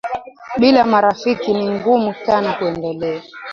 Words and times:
Bila 0.57 0.83
marafiki 0.85 1.53
ni 1.53 1.69
ngumu 1.69 2.13
sana 2.25 2.53
kuendelea 2.53 3.21